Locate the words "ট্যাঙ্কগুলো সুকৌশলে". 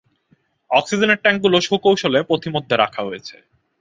1.23-2.19